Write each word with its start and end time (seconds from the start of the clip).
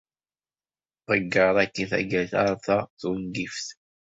Ḍegger 1.07 1.55
akkin 1.63 1.87
tagiṭart-a 1.91 2.77
tungift. 2.99 3.67